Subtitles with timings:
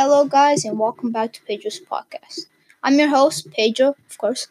[0.00, 2.46] Hello, guys, and welcome back to Pedro's podcast.
[2.84, 4.46] I'm your host, Pedro, of course,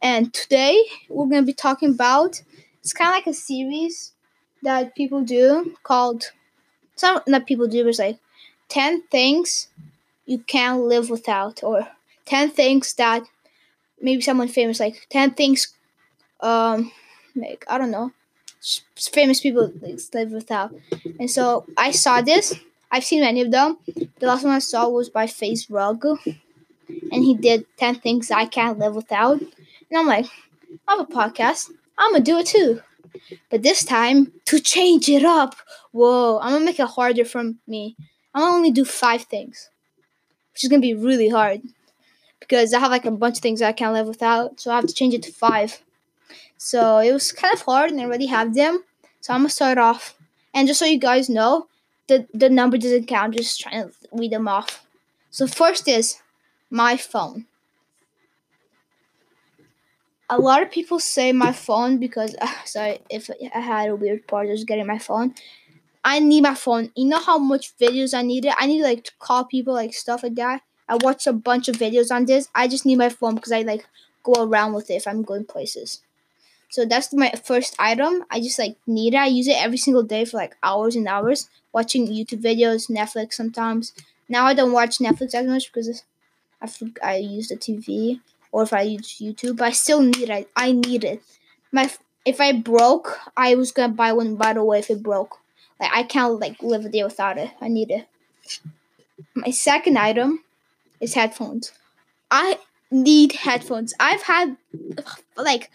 [0.00, 2.42] and today we're going to be talking about
[2.80, 4.12] it's kind of like a series
[4.62, 6.32] that people do called
[6.96, 8.18] some not people do, it's like
[8.68, 9.68] 10 things
[10.26, 11.88] you can't live without, or
[12.26, 13.22] 10 things that
[14.00, 15.74] maybe someone famous, like 10 things,
[16.40, 16.92] um,
[17.36, 18.12] like I don't know,
[18.96, 19.72] famous people
[20.14, 20.74] live without.
[21.20, 22.54] And so I saw this
[22.92, 23.78] I've seen many of them.
[24.20, 26.04] The last one I saw was by FaZe Rug,
[27.10, 29.40] and he did 10 things I can't live without.
[29.40, 30.26] And I'm like,
[30.86, 31.70] I have a podcast.
[31.98, 32.82] I'm gonna do it too.
[33.50, 35.56] But this time, to change it up,
[35.92, 37.96] whoa, I'm gonna make it harder for me.
[38.34, 39.70] I'm gonna only do five things,
[40.52, 41.62] which is gonna be really hard
[42.40, 44.60] because I have like a bunch of things I can't live without.
[44.60, 45.82] So I have to change it to five.
[46.58, 48.84] So it was kind of hard, and I already have them.
[49.20, 50.16] So I'm gonna start off.
[50.54, 51.68] And just so you guys know,
[52.08, 53.34] the, the number doesn't count.
[53.34, 54.86] Just trying to read them off.
[55.30, 56.18] So first is
[56.70, 57.46] my phone.
[60.28, 64.26] A lot of people say my phone because uh, sorry if I had a weird
[64.26, 65.34] part just getting my phone.
[66.04, 66.90] I need my phone.
[66.96, 68.54] You know how much videos I need it.
[68.58, 70.62] I need like to call people like stuff like that.
[70.88, 72.48] I watch a bunch of videos on this.
[72.54, 73.86] I just need my phone because I like
[74.22, 76.02] go around with it if I'm going places.
[76.72, 78.24] So that's my first item.
[78.30, 79.18] I just like need it.
[79.18, 83.34] I use it every single day for like hours and hours watching YouTube videos, Netflix
[83.34, 83.92] sometimes.
[84.26, 86.02] Now I don't watch Netflix as much because
[86.62, 86.68] I
[87.04, 88.20] I use the TV
[88.52, 89.58] or if I use YouTube.
[89.58, 90.48] But I still need it.
[90.56, 91.22] I need it.
[91.70, 91.90] My
[92.24, 95.40] if I broke, I was gonna buy one right away if it broke.
[95.78, 97.50] Like I can't like live a day without it.
[97.60, 98.06] I need it.
[99.34, 100.42] My second item
[101.00, 101.72] is headphones.
[102.30, 103.92] I need headphones.
[104.00, 104.56] I've had
[105.36, 105.70] like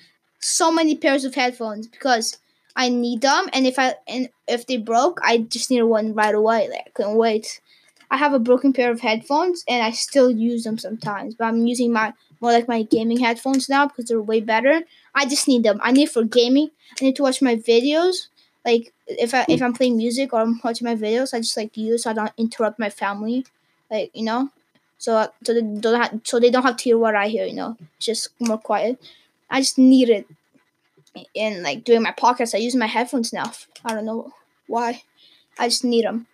[0.48, 2.38] so many pairs of headphones because
[2.76, 6.34] I need them, and if I and if they broke, I just need one right
[6.34, 6.70] away.
[6.70, 7.60] Like I couldn't wait.
[8.10, 11.36] I have a broken pair of headphones, and I still use them sometimes.
[11.36, 14.82] But I'm using my more like my gaming headphones now because they're way better.
[15.16, 15.80] I just need them.
[15.84, 16.70] I need for gaming.
[17.00, 18.28] I need to watch my videos.
[18.64, 21.76] Like if I if I'm playing music or I'm watching my videos, I just like
[21.76, 23.46] use so I don't interrupt my family.
[23.92, 24.50] Like you know,
[24.98, 27.46] so uh, so they don't have, so they don't have to hear what I hear.
[27.46, 29.02] You know, it's just more quiet.
[29.50, 30.28] I just need it
[31.34, 33.52] in like doing my podcast, I use my headphones now.
[33.84, 34.32] I don't know
[34.68, 35.04] why.
[35.60, 36.28] I just need them.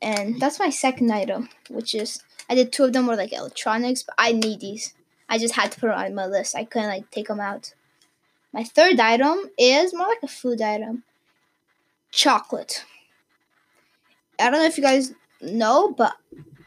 [0.00, 4.02] And that's my second item, which is I did two of them were like electronics,
[4.02, 4.94] but I need these.
[5.28, 6.56] I just had to put them on my list.
[6.56, 7.74] I couldn't like take them out.
[8.52, 11.04] My third item is more like a food item.
[12.10, 12.84] Chocolate.
[14.38, 16.14] I don't know if you guys know, but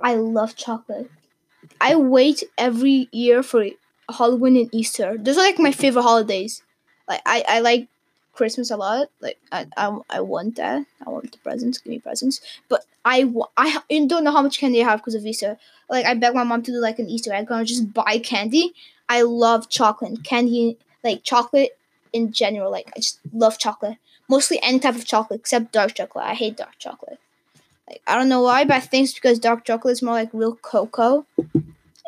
[0.02, 1.12] I love chocolate.
[1.80, 3.66] I wait every year for
[4.10, 5.18] Halloween and Easter.
[5.20, 6.64] Those are like my favorite holidays
[7.08, 7.88] like I, I like
[8.34, 9.08] Christmas a lot.
[9.22, 10.86] Like I, I, I want that.
[11.06, 11.78] I want the presents.
[11.80, 12.42] Give me presents.
[12.70, 15.58] But I, I don't know how much candy I have because of Visa.
[15.90, 18.74] Like I beg my mom to do like an Easter egg and just buy candy.
[19.08, 21.78] I love chocolate candy, like chocolate
[22.12, 22.72] in general.
[22.72, 23.98] Like I just love chocolate.
[24.28, 26.26] Mostly any type of chocolate except dark chocolate.
[26.26, 27.20] I hate dark chocolate.
[27.88, 30.30] Like I don't know why, but I think it's because dark chocolate is more like
[30.34, 31.26] real cocoa,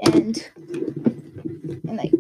[0.02, 2.14] and and like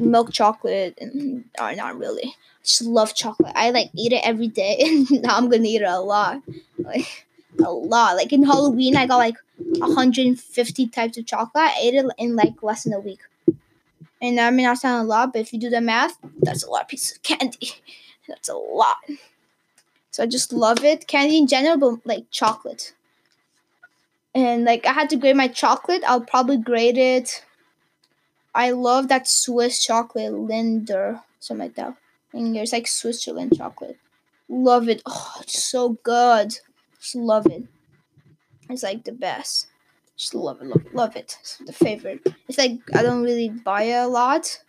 [0.00, 2.24] milk chocolate and are not really.
[2.24, 3.52] I just love chocolate.
[3.54, 6.42] I like eat it every day now I'm gonna eat it a lot.
[6.78, 7.26] Like
[7.58, 8.16] a lot.
[8.16, 11.64] Like in Halloween I got like 150 types of chocolate.
[11.64, 13.20] I ate it in like less than a week.
[14.20, 16.70] And that may not sound a lot, but if you do the math, that's a
[16.70, 17.72] lot of pieces of candy.
[18.28, 18.98] That's a lot.
[20.12, 21.08] So I just love it.
[21.08, 22.94] Candy in general, but like chocolate.
[24.32, 27.44] And like I had to grade my chocolate, I'll probably grade it
[28.54, 31.96] I love that Swiss chocolate Lindor, something like that.
[32.32, 33.98] And there's like Switzerland chocolate.
[34.48, 35.02] Love it.
[35.06, 36.58] Oh, it's so good.
[37.00, 37.64] Just love it.
[38.68, 39.68] It's like the best.
[40.16, 41.36] Just love it, love, love it.
[41.40, 42.20] It's the favorite.
[42.48, 44.62] It's like I don't really buy it a lot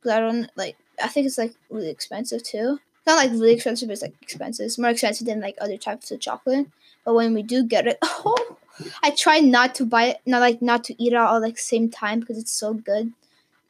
[0.00, 0.76] because I don't like.
[1.02, 2.78] I think it's like really expensive too.
[3.06, 4.64] Not like really expensive, but it's like expensive.
[4.64, 6.68] It's more expensive than like other types of chocolate.
[7.04, 8.56] But when we do get it, oh,
[9.02, 11.90] I try not to buy it, not like not to eat it all like same
[11.90, 13.12] time because it's so good.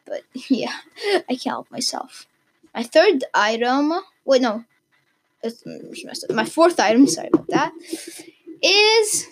[0.04, 2.26] But yeah, I can't help myself.
[2.74, 3.92] My third item,
[4.24, 4.64] wait, no,
[6.30, 7.06] my fourth item.
[7.06, 7.72] Sorry about that.
[8.62, 9.26] Is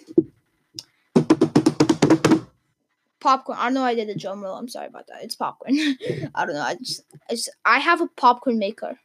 [3.22, 3.58] popcorn.
[3.58, 3.84] I don't know.
[3.84, 4.56] I did the drum roll.
[4.56, 5.22] I'm sorry about that.
[5.22, 5.74] It's popcorn.
[6.34, 6.60] I don't know.
[6.60, 8.98] I just, I just, I have a popcorn maker.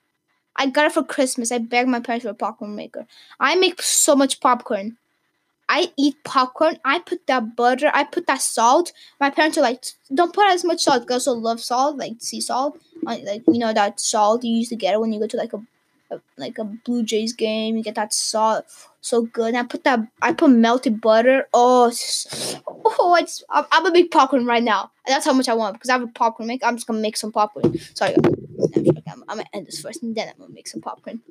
[0.55, 1.51] I got it for Christmas.
[1.51, 3.05] I begged my parents for a popcorn maker.
[3.39, 4.97] I make so much popcorn.
[5.69, 6.77] I eat popcorn.
[6.85, 7.91] I put that butter.
[7.93, 8.93] I put that salt.
[9.19, 9.83] My parents are like,
[10.13, 11.05] don't put as much salt.
[11.09, 12.79] I also love salt, like sea salt.
[13.05, 15.53] Uh, like you know that salt you used to get when you go to like
[15.53, 15.61] a
[16.11, 17.77] a, like a Blue Jays game.
[17.77, 18.65] You get that salt,
[19.01, 19.49] so good.
[19.49, 21.47] And I put that, I put melted butter.
[21.53, 21.91] Oh,
[22.85, 24.91] oh, I just, I'm, I'm a big popcorn right now.
[25.05, 26.63] And that's how much I want because I have a popcorn make.
[26.63, 27.77] I'm just gonna make some popcorn.
[27.93, 31.21] Sorry, I'm, I'm gonna end this first and then I'm gonna make some popcorn.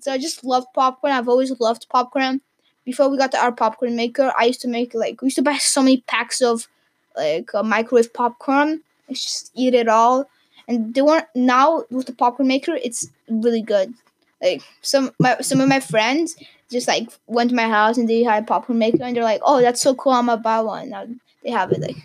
[0.00, 1.12] So I just love popcorn.
[1.12, 2.40] I've always loved popcorn.
[2.88, 5.58] Before we got our popcorn maker, I used to make like we used to buy
[5.58, 6.68] so many packs of
[7.14, 8.80] like uh, microwave popcorn.
[9.10, 10.24] It's just eat it all.
[10.66, 13.92] And they weren't now with the popcorn maker it's really good.
[14.40, 16.34] Like some my some of my friends
[16.70, 19.42] just like went to my house and they had a popcorn maker and they're like
[19.44, 20.88] oh that's so cool i'm gonna buy one.
[20.88, 21.06] Now
[21.44, 21.98] they have it like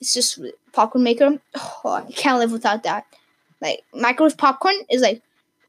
[0.00, 0.40] it's just
[0.72, 1.38] popcorn maker
[1.84, 3.04] oh, i can't live without that.
[3.60, 5.20] Like microwave popcorn is like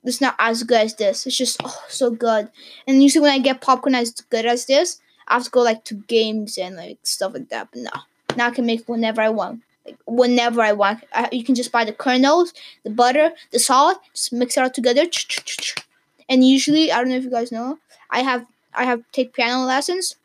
[0.04, 2.50] it's not as good as this it's just oh so good
[2.88, 5.84] and usually when i get popcorn as good as this i have to go like
[5.84, 7.92] to games and like stuff like that but no
[8.36, 11.04] now i can make whenever i want like whenever I want.
[11.14, 12.54] I, you can just buy the kernels,
[12.84, 15.06] the butter, the salt, just mix it all together.
[16.30, 19.66] And usually, I don't know if you guys know, I have I have take piano
[19.66, 20.16] lessons.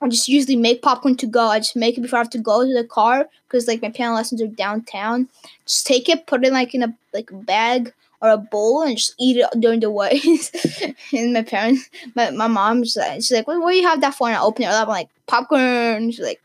[0.00, 1.48] I just usually make popcorn to go.
[1.48, 3.90] I just make it before I have to go to the car because like my
[3.90, 5.28] piano lessons are downtown.
[5.66, 9.14] Just take it, put it like in a like bag or a bowl and just
[9.18, 10.20] eat it during the way.
[11.12, 14.14] and my parents, my, my mom's like, she's like, what, what do you have that
[14.14, 14.28] for?
[14.28, 16.10] And I open it up, I'm like, popcorn.
[16.10, 16.40] She's like,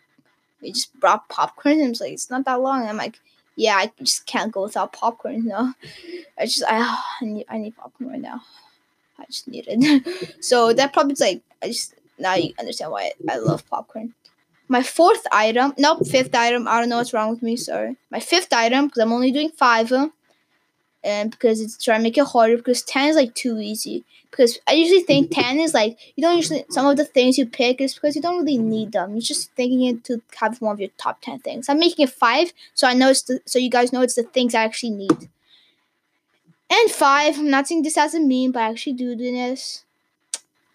[0.62, 1.80] we just brought popcorn.
[1.80, 2.81] And it's like, it's not that long.
[2.81, 3.20] And I'm like,
[3.56, 5.74] yeah, I just can't go without popcorn, you know?
[6.38, 6.80] I just, I,
[7.22, 8.42] I, need, I need popcorn right now.
[9.20, 10.36] I just need it.
[10.44, 14.14] so that probably like, I just, now you understand why I, love popcorn.
[14.68, 17.98] My fourth item, nope, fifth item, I don't know what's wrong with me, sorry.
[18.10, 19.92] My fifth item, because I'm only doing five,
[21.04, 24.04] and because it's trying to make it harder, because 10 is like too easy
[24.34, 27.46] because I usually think ten is like you don't usually some of the things you
[27.46, 29.12] pick is because you don't really need them.
[29.12, 31.70] You're just thinking it to have one of your top ten things.
[31.70, 34.24] I'm making it five, so I know it's the, so you guys know it's the
[34.24, 35.30] things I actually need.
[36.70, 39.86] And five, I'm not saying this as a meme, but I actually do this.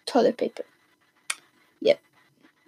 [0.05, 0.63] Toilet paper.
[1.81, 1.99] Yep.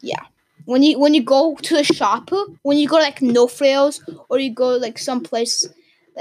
[0.02, 0.26] Yeah.
[0.66, 2.32] When you when you go to a shop,
[2.64, 5.70] when you go like No Frills or you go like someplace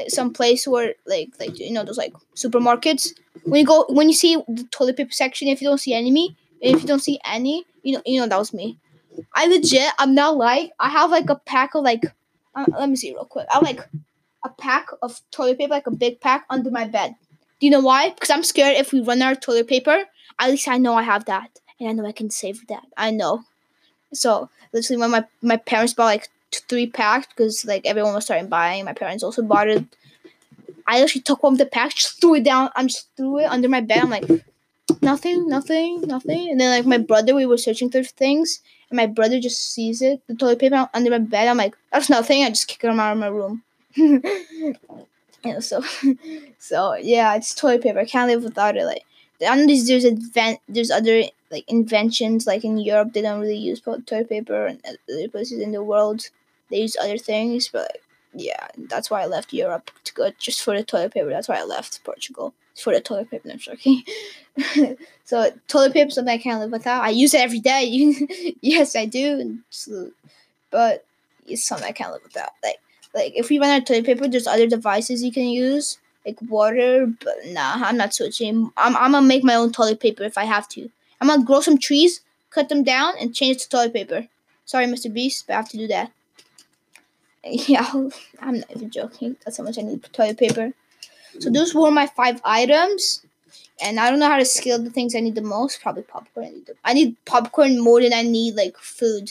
[0.01, 3.13] like some place where like like you know those like supermarkets.
[3.45, 6.37] When you go when you see the toilet paper section if you don't see any
[6.61, 8.79] if you don't see any you know you know that was me.
[9.35, 12.05] I legit i'm not like i have like a pack of like
[12.55, 13.47] uh, let me see real quick.
[13.51, 13.81] I like
[14.45, 17.15] a pack of toilet paper like a big pack under my bed.
[17.61, 18.11] Do you know why?
[18.11, 20.05] Because i'm scared if we run out of toilet paper
[20.39, 22.87] at least i know i have that and i know i can save that.
[22.97, 23.45] I know.
[24.13, 28.49] So literally when my my parents bought like three packs because like everyone was starting
[28.49, 28.85] buying.
[28.85, 29.85] My parents also bought it.
[30.87, 32.71] I actually took one of the packs, just threw it down.
[32.75, 33.99] I'm just threw it under my bed.
[33.99, 34.29] I'm like,
[35.01, 36.51] nothing, nothing, nothing.
[36.51, 38.61] And then like my brother, we were searching for things,
[38.91, 41.49] and my brother just sees it, the toilet paper under my bed.
[41.49, 42.43] I'm like, that's nothing.
[42.43, 43.63] I just kick him out of my room.
[45.45, 45.83] yeah, so,
[46.59, 48.01] so yeah, it's toilet paper.
[48.01, 48.85] I can't live without it.
[48.85, 49.05] Like,
[49.49, 53.57] I know there's there's advent there's other like inventions like in Europe they don't really
[53.57, 56.29] use toilet paper and other places in the world
[56.71, 57.99] they use other things, but
[58.33, 61.31] yeah, that's why I left Europe to go just for the toilet paper.
[61.31, 63.49] That's why I left Portugal for the toilet paper.
[63.49, 64.03] No, I'm joking.
[65.25, 67.03] so toilet paper something I can't live without.
[67.03, 67.87] I use it every day.
[68.61, 69.59] yes, I do.
[70.71, 71.05] But
[71.47, 72.51] it's something I can't live without.
[72.63, 72.77] Like
[73.15, 76.39] like if we run out of toilet paper, there's other devices you can use like
[76.49, 77.07] water.
[77.07, 78.71] But nah, I'm not switching.
[78.77, 80.91] I'm I'm gonna make my own toilet paper if I have to.
[81.21, 82.21] I'm gonna grow some trees,
[82.51, 84.29] cut them down, and change it to toilet paper.
[84.65, 85.13] Sorry, Mr.
[85.13, 86.13] Beast, but I have to do that.
[87.45, 87.91] Yeah,
[88.41, 89.37] I'm not even joking.
[89.45, 90.73] That's how much I need toilet paper.
[91.39, 93.25] So those were my five items.
[93.83, 95.81] And I don't know how to scale the things I need the most.
[95.81, 96.47] Probably popcorn.
[96.47, 99.31] I need, the, I need popcorn more than I need like food.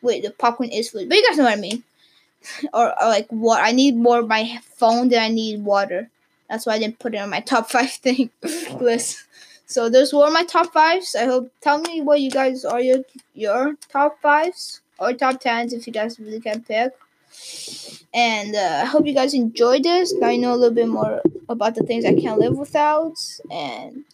[0.00, 1.82] Wait, the popcorn is food, but you guys know what I mean.
[2.72, 6.08] or, or like what I need more my phone than I need water.
[6.48, 8.30] That's why I didn't put it on my top five thing
[8.80, 9.24] list.
[9.66, 11.14] So those were my top fives.
[11.14, 11.52] I hope.
[11.60, 13.04] Tell me what you guys are your
[13.34, 16.92] your top fives or top tens if you guys really can pick.
[18.12, 20.14] And uh, I hope you guys enjoyed this.
[20.14, 23.16] Now you know a little bit more about the things I can't live without.
[23.50, 24.04] And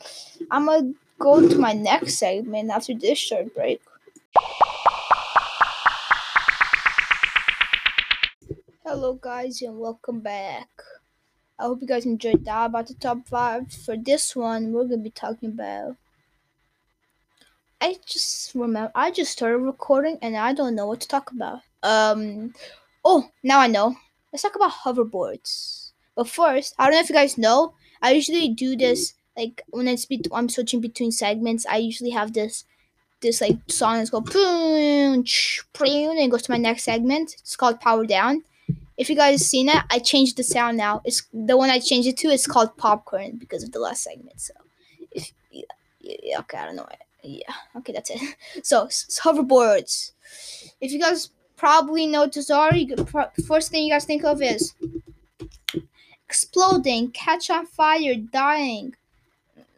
[0.51, 3.81] I'm gonna go to my next segment after this short break.
[8.85, 10.69] Hello, guys, and welcome back.
[11.59, 13.73] I hope you guys enjoyed that about the top five.
[13.73, 15.97] For this one, we're gonna be talking about
[17.85, 21.61] I just remember I just started recording and I don't know what to talk about.
[21.83, 22.55] Um
[23.05, 23.95] oh, now I know.
[24.33, 25.91] Let's talk about hoverboards.
[26.17, 29.87] But first, I don't know if you guys know, I usually do this like when
[29.87, 32.65] it's be- I'm switching between segments, I usually have this
[33.21, 37.37] this like song that's called and it goes to my next segment.
[37.39, 38.45] It's called Power Down.
[38.97, 41.03] If you guys seen it, I changed the sound now.
[41.05, 42.29] It's the one I changed it to.
[42.29, 44.41] It's called popcorn because of the last segment.
[44.41, 44.55] So,
[45.11, 45.65] if yeah,
[46.01, 46.87] yeah okay, I don't know.
[47.25, 48.21] Yeah, okay, that's it.
[48.63, 50.13] So, hoverboards.
[50.81, 52.85] If you guys probably know Tazari,
[53.47, 54.75] first thing you guys think of is
[56.29, 58.95] exploding, catch on fire, dying.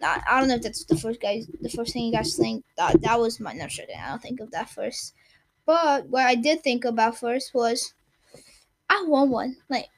[0.03, 2.65] I, I don't know if that's the first guys, the first thing you guys think.
[2.77, 3.85] That that was my not sure.
[3.97, 5.15] I don't think of that first.
[5.65, 7.95] But what I did think about first was
[8.91, 9.57] I want one.
[9.69, 9.89] Like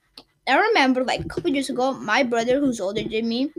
[0.47, 3.53] I remember like a couple years ago, my brother who's older than me,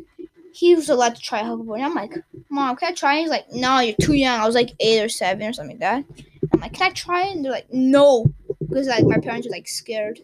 [0.51, 1.81] he was allowed to try hoverboard.
[1.81, 2.13] I'm like,
[2.49, 3.19] Mom, can I try?
[3.19, 4.39] He's like, No, you're too young.
[4.39, 6.05] I was like eight or seven or something like that.
[6.53, 7.23] I'm like, Can I try?
[7.27, 8.25] And they're like, No.
[8.59, 10.19] Because like my parents are like scared.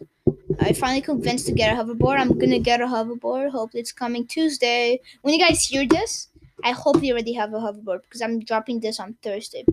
[0.60, 2.18] I finally convinced to get a hoverboard.
[2.18, 3.50] I'm gonna get a hoverboard.
[3.50, 5.00] Hopefully it's coming Tuesday.
[5.22, 6.28] When you guys hear this,
[6.64, 9.64] I hope you already have a hoverboard because I'm dropping this on Thursday.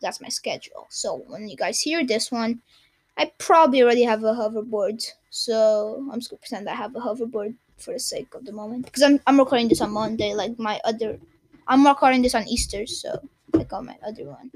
[0.00, 0.86] That's my schedule.
[0.90, 2.60] So when you guys hear this one,
[3.16, 5.04] I probably already have a hoverboard.
[5.30, 8.84] So I'm just gonna pretend I have a hoverboard for the sake of the moment.
[8.84, 11.18] Because I'm I'm recording this on Monday, like my other
[11.66, 13.20] I'm recording this on Easter, so
[13.52, 14.50] like on my other one.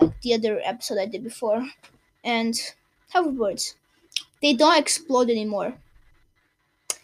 [0.00, 1.66] Like the other episode I did before.
[2.24, 2.54] And
[3.12, 3.74] hoverboards.
[4.40, 5.74] They don't explode anymore.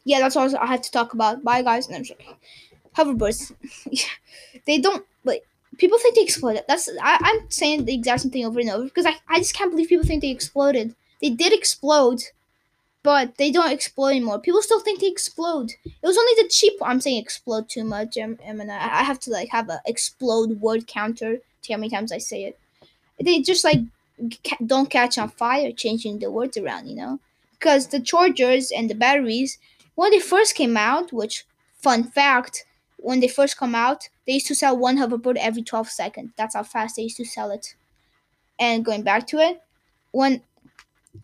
[0.05, 1.43] Yeah, that's all I have to talk about.
[1.43, 1.89] Bye guys.
[1.89, 2.35] No, I'm joking.
[2.97, 3.53] Hoverboards.
[4.67, 5.45] they don't like
[5.77, 6.65] people think they exploded.
[6.69, 9.55] That's I, I'm saying the exact same thing over and over because I, I just
[9.55, 10.95] can't believe people think they exploded.
[11.21, 12.23] They did explode,
[13.09, 14.38] but they don't explode anymore.
[14.38, 15.73] People still think they explode.
[15.83, 16.75] It was only the cheap.
[16.83, 18.19] I'm saying explode too much.
[18.19, 21.88] I'm, I'm gonna, I have to like have a explode word counter to how many
[21.88, 22.59] times I say it.
[23.19, 23.79] They just like
[24.67, 26.87] don't catch on fire, changing the words around.
[26.87, 27.19] You know,
[27.53, 29.57] because the chargers and the batteries
[29.95, 32.67] when they first came out, which fun fact,
[32.99, 36.33] when they first come out, they used to sell one hoverboard every 12 seconds.
[36.37, 37.75] That's how fast they used to sell it.
[38.59, 39.62] And going back to it,
[40.12, 40.43] when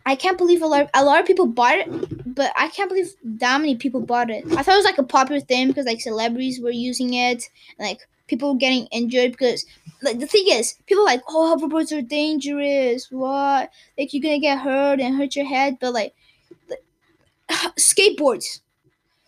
[0.05, 3.11] I can't believe a lot, a lot of people bought it, but I can't believe
[3.23, 4.45] that many people bought it.
[4.51, 7.43] I thought it was like a popular thing because like celebrities were using it,
[7.79, 9.65] and, like people getting injured because
[10.01, 13.09] like the thing is, people like oh hoverboards are dangerous.
[13.11, 13.71] What?
[13.97, 16.13] Like you're gonna get hurt and hurt your head, but like,
[16.69, 16.83] like
[17.77, 18.61] skateboards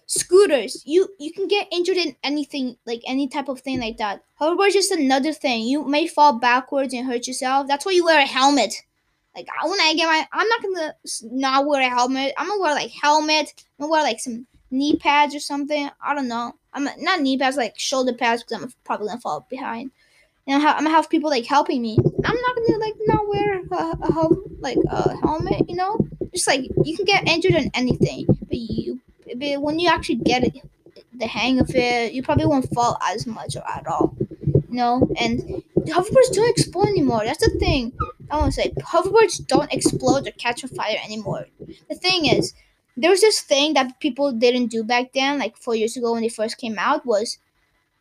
[0.09, 4.23] scooters you you can get injured in anything like any type of thing like that.
[4.39, 5.63] Hoverboard is just another thing.
[5.63, 7.67] You may fall backwards and hurt yourself.
[7.67, 8.73] That's why you wear a helmet
[9.37, 10.95] like when i get my i'm not gonna
[11.31, 12.33] not wear a helmet.
[12.37, 15.89] I'm gonna wear like helmet i'm gonna wear like some knee pads or something.
[16.01, 16.53] I don't know.
[16.73, 19.91] I'm not knee pads like shoulder pads because i'm probably gonna fall behind.
[20.45, 21.97] And I'm, I'm gonna have people like helping me.
[22.25, 24.29] I'm not gonna like not wear a, a,
[24.59, 25.97] like a helmet you know?
[26.33, 28.99] Just like you can get injured in anything but you
[29.35, 30.55] but when you actually get it,
[31.13, 34.15] the hang of it, you probably won't fall as much or at all.
[34.69, 37.21] You know, and hoverboards don't explode anymore.
[37.25, 37.93] That's the thing.
[38.29, 41.47] I want to say hoverboards don't explode or catch on fire anymore.
[41.89, 42.53] The thing is,
[42.95, 46.23] there was this thing that people didn't do back then, like four years ago when
[46.23, 47.37] they first came out, was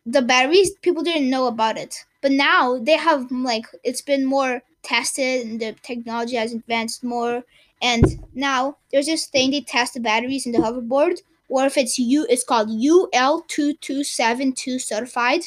[0.05, 0.71] the batteries.
[0.81, 5.59] People didn't know about it, but now they have like it's been more tested and
[5.59, 7.43] the technology has advanced more
[7.81, 11.19] and now there's this thing they test the batteries in the hoverboard,
[11.49, 15.41] or if it's U, it's called UL2272 certified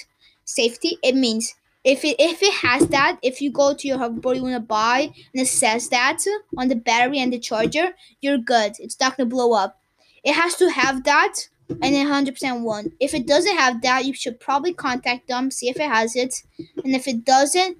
[0.45, 0.99] safety.
[1.03, 4.43] It means if it if it has that, if you go to your hoverboard you
[4.43, 5.01] want to buy
[5.33, 6.19] and it says that
[6.57, 8.73] on the battery and the charger, you're good.
[8.79, 9.81] It's not gonna blow up.
[10.23, 12.93] It has to have that and then 100% one.
[13.01, 16.43] If it doesn't have that, you should probably contact them, see if it has it.
[16.85, 17.79] And if it doesn't,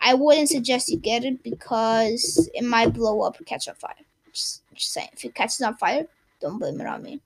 [0.00, 3.94] I wouldn't suggest you get it because it might blow up or catch on fire.
[4.32, 6.06] Just, just saying, if it catches on fire,
[6.40, 7.20] don't blame it on me.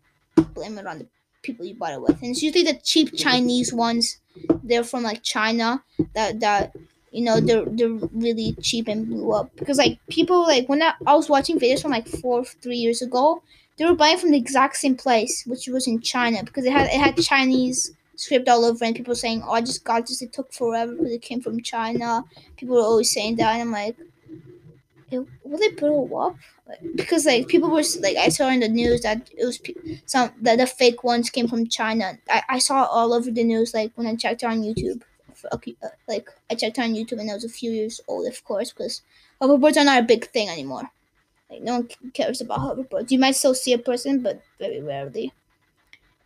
[0.55, 1.07] Blame it on the
[1.43, 2.21] people you bought it with.
[2.23, 4.19] And it's usually the cheap Chinese ones.
[4.63, 5.83] They're from like China
[6.15, 6.75] that that
[7.11, 10.93] you know they're they're really cheap and blew up because like people like when I,
[11.07, 13.43] I was watching videos from like four three years ago
[13.77, 16.87] they were buying from the exact same place which was in China because it had
[16.87, 20.23] it had Chinese script all over, and people saying, "Oh, I just got this.
[20.23, 22.25] It took forever because it came from China."
[22.57, 23.97] People were always saying that, and I'm like,
[25.11, 26.37] "Will they blow up?"
[26.95, 29.61] Because like people were like, I saw in the news that it was
[30.07, 32.19] some that the fake ones came from China.
[32.29, 35.03] I, I saw all over the news like when I checked on YouTube.
[35.53, 38.45] Okay, uh, like I checked on YouTube and it was a few years old, of
[38.45, 39.03] course, because
[39.41, 40.91] hoverboards are not a big thing anymore.
[41.51, 43.11] Like no one cares about hoverboards.
[43.11, 45.33] You might still see a person, but very rarely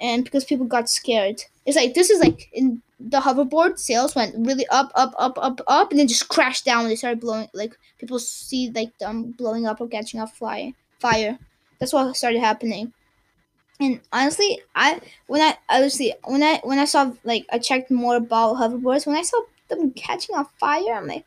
[0.01, 1.45] and because people got scared.
[1.65, 5.61] It's like this is like in the hoverboard sales went really up, up, up, up,
[5.67, 7.49] up, and then just crashed down they started blowing.
[7.53, 10.73] Like people see like them blowing up or catching on fire.
[11.01, 11.39] Fire.
[11.79, 12.93] That's what started happening.
[13.81, 18.17] And honestly, I when I honestly when I when I saw like I checked more
[18.17, 21.25] about hoverboards when I saw them catching on fire, I'm like,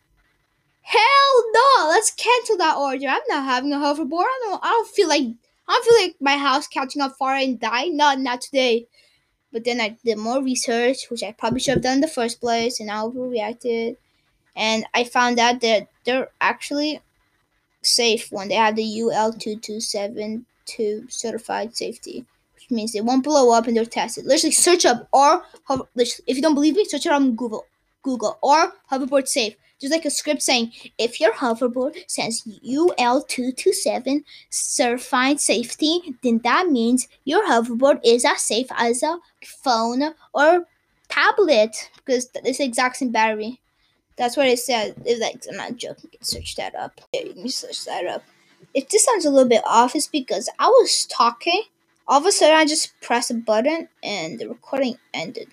[0.81, 1.87] hell no!
[1.89, 3.07] Let's cancel that order.
[3.07, 4.23] I'm not having a hoverboard.
[4.23, 4.63] I don't.
[4.63, 5.23] I don't feel like
[5.67, 7.97] I don't feel like my house catching on fire and dying.
[7.97, 8.87] Not not today.
[9.55, 12.41] But then I did more research, which I probably should have done in the first
[12.41, 13.95] place, and I overreacted.
[14.55, 17.01] And I found out that they're actually
[17.83, 23.01] safe when they have the UL two two seven two certified safety, which means they
[23.01, 24.25] won't blow up and they're tested.
[24.25, 25.43] Literally search up or
[25.95, 27.65] if you don't believe me, search it on Google.
[28.03, 29.55] Google or hoverboard safe.
[29.79, 37.07] There's like a script saying if your hoverboard says UL227 certified safety, then that means
[37.25, 40.65] your hoverboard is as safe as a phone or
[41.09, 43.59] tablet because it's the exact same battery.
[44.15, 44.95] That's what it said.
[45.05, 46.09] It's like I'm not joking.
[46.21, 47.01] Search that up.
[47.13, 48.23] Yeah, you can search that up.
[48.73, 51.63] If this sounds a little bit off, it's because I was talking.
[52.07, 55.49] All of a sudden, I just pressed a button and the recording ended.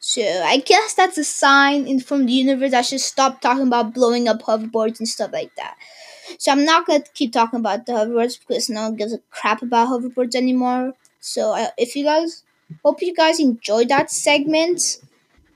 [0.00, 3.94] So I guess that's a sign in, from the universe I should stop talking about
[3.94, 5.76] blowing up hoverboards and stuff like that.
[6.38, 9.62] So I'm not gonna keep talking about the hoverboards because no one gives a crap
[9.62, 10.94] about hoverboards anymore.
[11.20, 12.44] So uh, if you guys,
[12.84, 14.98] hope you guys enjoyed that segment,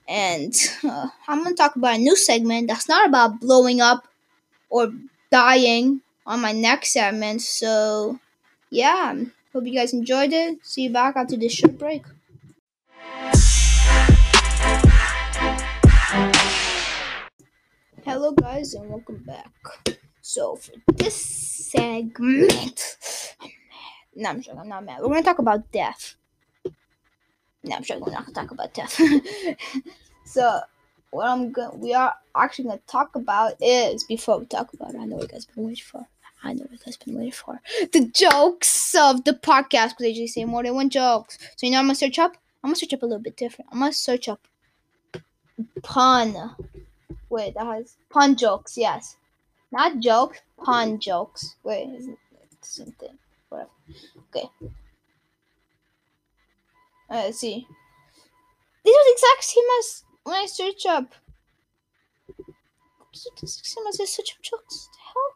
[0.08, 4.08] and uh, I'm gonna talk about a new segment that's not about blowing up
[4.70, 4.92] or
[5.30, 7.42] dying on my next segment.
[7.42, 8.18] So
[8.70, 9.14] yeah,
[9.52, 10.58] hope you guys enjoyed it.
[10.66, 12.02] See you back after this short break.
[18.04, 19.50] Hello, guys, and welcome back.
[20.20, 22.98] So, for this segment,
[24.14, 25.00] no, I'm joking, I'm not mad.
[25.00, 26.14] We're gonna talk about death.
[27.62, 29.00] No, I'm joking, we're not gonna talk about death.
[30.26, 30.60] so,
[31.12, 35.00] what I'm going we are actually gonna talk about is before we talk about it,
[35.00, 36.06] I know what you guys been waiting for.
[36.42, 37.58] I know what you guys been waiting for.
[37.90, 41.38] The jokes of the podcast because they usually say more than one jokes.
[41.56, 42.36] So you know I'm gonna search up?
[42.62, 43.70] I'm gonna search up a little bit different.
[43.72, 44.46] I'm gonna search up
[45.82, 46.54] pun
[47.34, 48.78] Wait, that has pun jokes.
[48.78, 49.16] Yes,
[49.72, 51.56] not jokes, pun jokes.
[51.64, 53.18] Wait, isn't the same thing?
[53.48, 53.70] Whatever.
[54.28, 54.48] Okay.
[57.10, 57.66] Uh, let's see.
[57.66, 61.12] Are the exact same as when I search up.
[62.28, 63.06] Are
[63.40, 64.88] the same as I search up jokes.
[64.92, 65.30] The hell?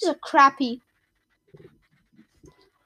[0.00, 0.80] These are crappy.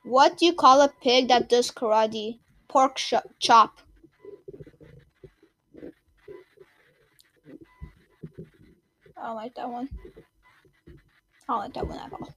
[0.02, 2.38] What do you call a pig that does karate?
[2.68, 2.96] Pork
[3.38, 3.80] chop.
[9.16, 9.88] I don't like that one.
[11.48, 12.34] I don't like that one at all.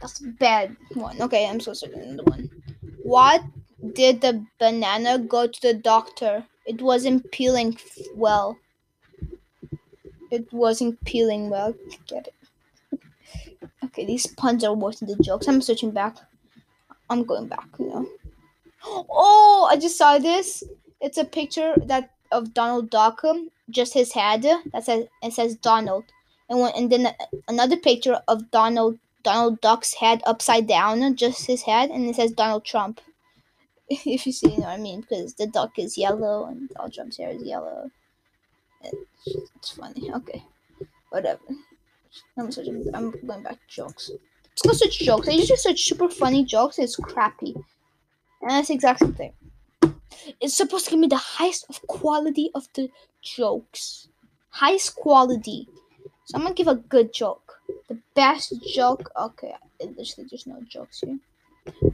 [0.00, 1.20] That's a bad one.
[1.20, 1.94] Okay, I'm so sorry.
[1.94, 2.50] Another one.
[3.02, 3.42] What
[3.94, 6.44] did the banana go to the doctor?
[6.66, 7.78] It wasn't peeling
[8.14, 8.58] well.
[10.30, 11.74] It wasn't peeling well.
[12.06, 12.34] Get it?
[13.82, 15.48] Okay, these puns are worse than the jokes.
[15.48, 16.16] I'm searching back.
[17.08, 18.06] I'm going back, you know.
[19.10, 20.62] Oh, I just saw this.
[21.00, 23.22] It's a picture that of Donald Duck
[23.70, 26.04] just his head that says it says Donald,
[26.48, 27.14] and when, and then
[27.48, 32.32] another picture of Donald Donald Duck's head upside down, just his head, and it says
[32.32, 33.00] Donald Trump.
[33.88, 36.92] if you see, you know what I mean, because the duck is yellow and Donald
[36.94, 37.90] Trump's hair is yellow.
[38.82, 40.10] It's, it's funny.
[40.12, 40.44] Okay,
[41.10, 41.40] whatever.
[42.38, 42.88] I'm searching.
[42.94, 44.10] I'm going back to jokes.
[44.10, 45.28] Let's go search jokes.
[45.28, 46.78] I usually search super funny jokes.
[46.78, 47.54] It's crappy,
[48.42, 49.32] and that's the exact same thing.
[50.40, 52.90] It's supposed to give me the highest of quality of the
[53.22, 54.08] jokes.
[54.50, 55.68] Highest quality.
[56.24, 57.60] So I'm gonna give a good joke.
[57.88, 59.10] The best joke.
[59.16, 61.18] Okay, literally there's no jokes here.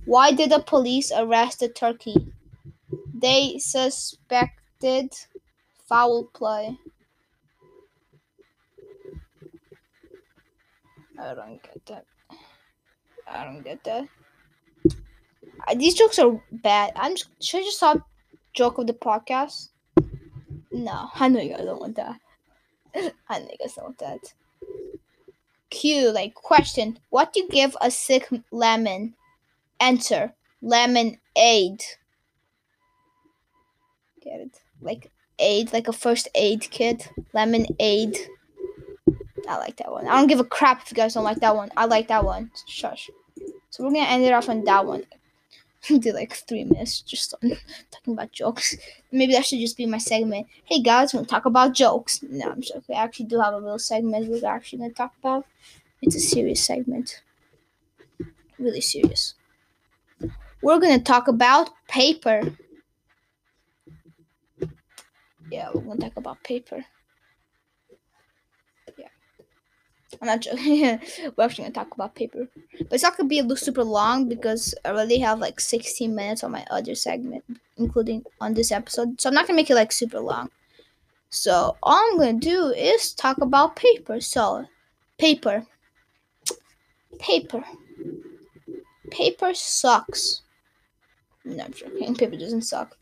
[0.04, 2.32] Why did the police arrest the turkey?
[3.14, 5.12] They suspected
[5.88, 6.78] foul play.
[11.18, 12.04] I don't get that.
[13.28, 14.08] I don't get that.
[15.66, 16.92] Uh, these jokes are bad.
[16.94, 18.06] I'm just, should I just stop
[18.56, 19.68] joke of the podcast?
[20.72, 22.18] No, I know you guys don't want that.
[23.28, 24.34] I know you guys don't want that.
[25.70, 26.98] Q, like question.
[27.10, 29.14] What do you give a sick lemon?
[29.78, 30.32] Answer.
[30.62, 31.84] Lemon aid.
[34.22, 34.60] Get it?
[34.80, 37.10] Like aid, like a first aid kit.
[37.34, 38.16] Lemon aid.
[39.48, 40.08] I like that one.
[40.08, 41.70] I don't give a crap if you guys don't like that one.
[41.76, 42.50] I like that one.
[42.66, 43.10] Shush.
[43.68, 45.04] So we're gonna end it off on that one.
[45.88, 47.52] did like three minutes just on
[47.90, 48.76] talking about jokes.
[49.12, 50.46] Maybe that should just be my segment.
[50.64, 52.22] Hey guys, we're gonna talk about jokes.
[52.22, 52.94] No, I'm joking.
[52.96, 55.46] I actually do have a little segment we're actually gonna talk about.
[56.02, 57.22] It's a serious segment.
[58.58, 59.34] Really serious.
[60.62, 62.56] We're gonna talk about paper.
[65.50, 66.84] Yeah, we're gonna talk about paper.
[70.20, 70.82] I'm not joking.
[71.36, 72.48] We're actually gonna talk about paper,
[72.78, 76.52] but it's not gonna be super long because I already have like 16 minutes on
[76.52, 77.44] my other segment,
[77.76, 79.20] including on this episode.
[79.20, 80.50] So I'm not gonna make it like super long.
[81.30, 84.20] So all I'm gonna do is talk about paper.
[84.20, 84.66] So,
[85.18, 85.66] paper,
[87.18, 87.64] paper.
[89.10, 90.42] Paper sucks.
[91.44, 92.14] No, I'm not joking.
[92.14, 92.96] Paper doesn't suck.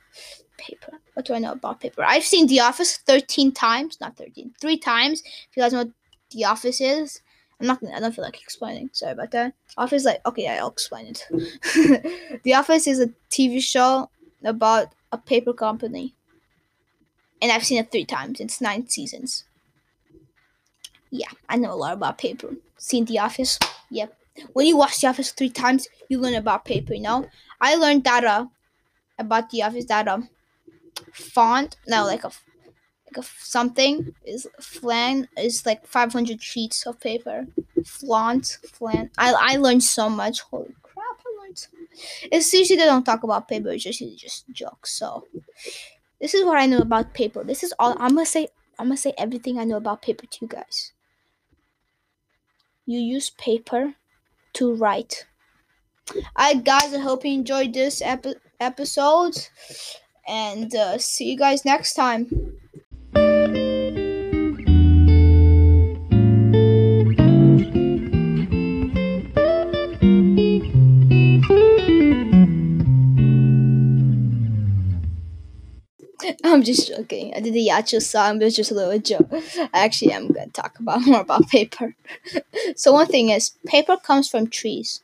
[0.58, 0.92] Paper.
[1.14, 2.04] What do I know about paper?
[2.04, 4.00] I've seen The Office 13 times.
[4.00, 4.52] Not 13.
[4.60, 5.22] Three times.
[5.22, 5.90] If you guys know
[6.30, 7.20] The Office is.
[7.60, 8.90] I'm not gonna, I don't feel like explaining.
[8.92, 9.54] Sorry about that.
[9.76, 11.26] Office, like, okay, I'll explain it.
[12.42, 14.10] the Office is a TV show
[14.42, 16.14] about a paper company.
[17.40, 18.40] And I've seen it three times.
[18.40, 19.44] It's nine seasons.
[21.10, 22.56] Yeah, I know a lot about paper.
[22.76, 23.58] Seen The Office?
[23.90, 24.16] Yep.
[24.52, 27.28] When you watch The Office three times, you learn about paper, you know?
[27.60, 28.46] I learned that uh,
[29.18, 30.28] about The Office that um
[31.12, 32.30] font, no, like a
[33.22, 37.46] something is flan is like 500 sheets of paper.
[37.84, 39.10] Flaunt, flan.
[39.18, 40.40] I I learned so much.
[40.42, 42.28] Holy crap, I learned so much.
[42.32, 44.92] It's usually they don't talk about paper, it's just it's just jokes.
[44.92, 45.26] So
[46.20, 47.44] this is what I know about paper.
[47.44, 48.48] This is all I'm gonna say
[48.78, 50.92] I'm gonna say everything I know about paper to you guys.
[52.86, 53.94] You use paper
[54.54, 55.26] to write.
[56.38, 59.36] Alright, guys, I hope you enjoyed this epi- episode,
[60.28, 62.28] and uh, see you guys next time.
[76.44, 77.34] I'm just joking.
[77.34, 79.28] I did the Yacho song, but it's just a little joke.
[79.32, 81.96] I Actually, I'm gonna talk about more about paper.
[82.76, 85.03] so one thing is, paper comes from trees.